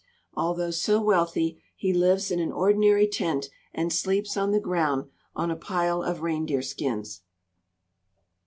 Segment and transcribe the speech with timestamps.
[0.33, 5.51] Although so wealthy, he lives in an ordinary tent and sleeps on the ground, on
[5.51, 7.21] a pile of reindeer skins.